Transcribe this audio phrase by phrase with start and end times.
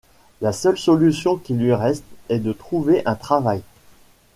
[0.41, 3.61] La seule solution qui lui reste est de trouver un travail.